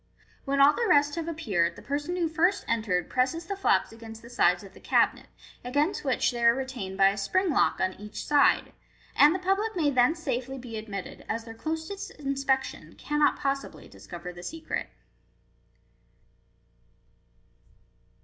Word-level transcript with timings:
When 0.45 0.59
all 0.59 0.73
the 0.73 0.87
rest 0.89 1.13
have 1.13 1.27
appeared, 1.27 1.75
the 1.75 1.83
person 1.83 2.15
who 2.15 2.27
first 2.27 2.65
entered 2.67 3.07
presses 3.07 3.45
the 3.45 3.55
flaps 3.55 3.91
against 3.91 4.23
the 4.23 4.31
sides 4.31 4.63
of 4.63 4.73
the 4.73 4.79
cabinet, 4.79 5.27
against 5.63 6.03
which 6.03 6.31
they 6.31 6.43
are 6.43 6.55
regained 6.55 6.97
by 6.97 7.09
a 7.09 7.17
spring 7.17 7.51
lock 7.51 7.79
on 7.79 7.93
each 7.99 8.25
side, 8.25 8.73
and 9.15 9.35
the 9.35 9.37
public 9.37 9.75
may 9.75 9.91
then 9.91 10.15
safely 10.15 10.57
be 10.57 10.75
admitted, 10.75 11.23
as 11.29 11.43
their 11.43 11.53
closest 11.53 12.09
inspection 12.17 12.95
cannot 12.95 13.37
possibly 13.37 13.87
discover 13.87 14.33
the 14.33 14.41
secret. 14.41 14.89